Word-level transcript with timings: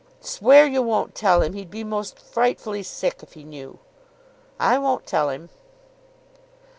"Swear 0.19 0.65
you 0.65 0.81
won't 0.81 1.13
tell 1.13 1.43
him. 1.43 1.53
He'd 1.53 1.69
be 1.69 1.83
most 1.83 2.17
frightfully 2.17 2.81
sick 2.81 3.21
if 3.21 3.33
he 3.33 3.43
knew." 3.43 3.77
"I 4.59 4.79
won't 4.79 5.05
tell 5.05 5.29
him." 5.29 5.51